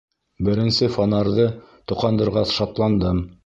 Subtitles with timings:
[0.47, 1.47] Беренсе фонарҙы
[1.93, 3.25] тоҡандырғас шатландым.